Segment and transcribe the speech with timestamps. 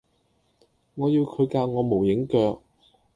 [0.95, 2.59] 我要佢教我無影腳